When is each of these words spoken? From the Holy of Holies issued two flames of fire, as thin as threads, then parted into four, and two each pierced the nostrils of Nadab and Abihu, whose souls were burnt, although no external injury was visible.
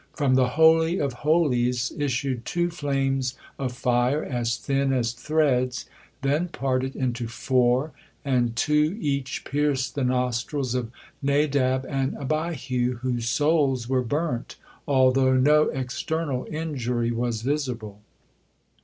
From 0.15 0.33
the 0.33 0.47
Holy 0.57 0.97
of 0.97 1.13
Holies 1.13 1.93
issued 1.95 2.43
two 2.43 2.71
flames 2.71 3.35
of 3.59 3.71
fire, 3.71 4.23
as 4.25 4.57
thin 4.57 4.91
as 4.91 5.13
threads, 5.13 5.85
then 6.23 6.47
parted 6.47 6.95
into 6.95 7.27
four, 7.27 7.91
and 8.25 8.55
two 8.55 8.97
each 8.99 9.45
pierced 9.45 9.93
the 9.93 10.03
nostrils 10.03 10.73
of 10.73 10.89
Nadab 11.21 11.85
and 11.87 12.17
Abihu, 12.17 12.95
whose 13.01 13.29
souls 13.29 13.87
were 13.87 14.01
burnt, 14.01 14.55
although 14.87 15.35
no 15.35 15.69
external 15.69 16.47
injury 16.49 17.11
was 17.11 17.43
visible. 17.43 18.01